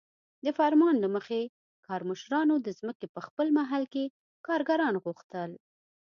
[0.45, 1.39] د فرمان له مخې
[1.87, 4.03] کارمشرانو د ځمکې په خپل محل کې
[4.47, 5.51] کارګران غوښتل.